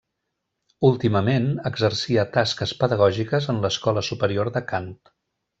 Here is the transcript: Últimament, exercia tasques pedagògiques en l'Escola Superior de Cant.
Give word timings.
Últimament, 0.87 1.45
exercia 1.71 2.25
tasques 2.39 2.75
pedagògiques 2.81 3.51
en 3.55 3.63
l'Escola 3.67 4.07
Superior 4.13 4.55
de 4.57 4.69
Cant. 4.73 4.93